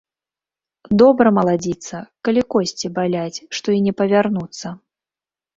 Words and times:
Добра, 1.01 1.27
маладзіца, 1.39 1.99
калі 2.29 2.41
косці 2.55 2.91
баляць, 2.97 3.37
што 3.59 3.67
і 3.77 3.85
не 3.89 3.93
павярнуцца. 4.01 4.67